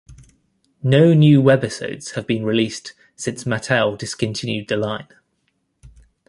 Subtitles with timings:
[0.81, 5.07] No new webisodes have been released since Mattel discontinued the line.